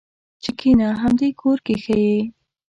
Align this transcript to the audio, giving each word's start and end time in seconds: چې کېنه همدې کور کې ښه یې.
چې 0.43 0.51
کېنه 0.59 0.87
همدې 1.01 1.29
کور 1.41 1.57
کې 1.65 1.75
ښه 1.83 1.95
یې. 2.05 2.19